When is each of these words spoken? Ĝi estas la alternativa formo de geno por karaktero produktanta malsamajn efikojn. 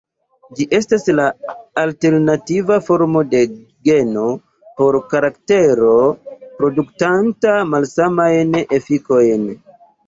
Ĝi 0.59 0.65
estas 0.77 1.03
la 1.19 1.25
alternativa 1.81 2.79
formo 2.89 3.23
de 3.35 3.43
geno 3.91 4.25
por 4.81 5.01
karaktero 5.13 5.95
produktanta 6.33 7.57
malsamajn 7.77 8.63
efikojn. 8.83 9.51